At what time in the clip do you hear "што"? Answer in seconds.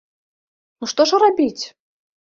0.93-1.01